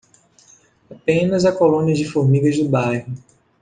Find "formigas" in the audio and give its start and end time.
2.09-2.57